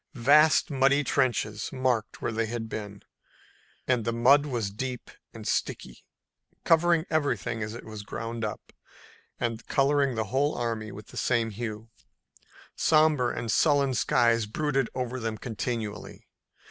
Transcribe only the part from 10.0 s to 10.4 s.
the